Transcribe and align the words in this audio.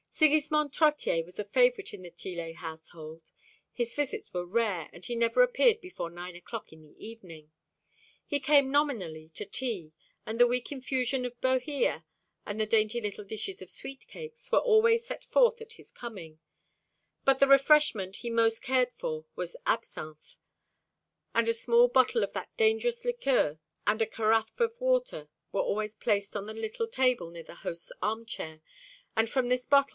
Sigismond 0.09 0.71
Trottier 0.71 1.23
was 1.25 1.39
a 1.39 1.43
favourite 1.43 1.93
in 1.93 2.01
the 2.03 2.09
Tillet 2.11 2.55
household. 2.57 3.31
His 3.71 3.93
visits 3.93 4.31
were 4.33 4.45
rare, 4.45 4.87
and 4.93 5.03
he 5.05 5.15
never 5.15 5.41
appeared 5.41 5.79
before 5.79 6.09
nine 6.09 6.35
o'clock 6.35 6.73
in 6.73 6.83
the 6.83 6.95
evening. 7.03 7.51
He 8.25 8.39
came 8.39 8.71
nominally 8.71 9.29
to 9.29 9.45
tea, 9.45 9.93
and 10.25 10.39
the 10.39 10.47
weak 10.47 10.71
infusion 10.71 11.23
of 11.25 11.39
Bohea 11.39 12.03
and 12.45 12.59
the 12.59 12.65
dainty 12.67 12.99
little 13.01 13.23
dishes 13.23 13.61
of 13.61 13.69
sweet 13.71 14.07
cakes 14.07 14.51
were 14.51 14.59
always 14.59 15.05
set 15.07 15.23
forth 15.23 15.61
at 15.61 15.73
his 15.73 15.91
coming; 15.91 16.39
but 17.23 17.39
the 17.39 17.47
refreshment 17.47 18.17
he 18.17 18.29
most 18.29 18.61
cared 18.61 18.91
for 18.93 19.25
was 19.35 19.57
absinthe, 19.65 20.37
and 21.33 21.47
a 21.47 21.53
small 21.53 21.87
bottle 21.87 22.23
of 22.23 22.33
that 22.33 22.55
dangerous 22.57 23.05
liqueur 23.05 23.59
and 23.87 24.01
a 24.03 24.07
carafe 24.07 24.59
of 24.59 24.79
water 24.79 25.29
were 25.51 25.61
always 25.61 25.95
placed 25.95 26.35
on 26.35 26.45
the 26.47 26.53
little 26.53 26.87
table 26.87 27.29
near 27.31 27.43
the 27.43 27.55
host's 27.55 27.91
armchair, 28.03 28.61
and 29.15 29.29
from 29.29 29.47
this 29.49 29.65
bottle 29.65 29.89
M. 29.89 29.89